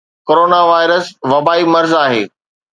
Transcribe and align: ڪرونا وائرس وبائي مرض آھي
ڪرونا 0.27 0.59
وائرس 0.71 1.05
وبائي 1.31 1.63
مرض 1.73 1.91
آھي 2.03 2.23